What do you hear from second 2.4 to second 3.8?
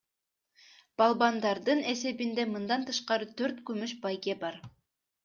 мындан тышкары төрт